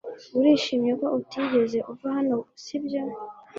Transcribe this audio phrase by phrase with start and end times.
[0.37, 3.01] Urishimye ko utigeze uva hano, si byo?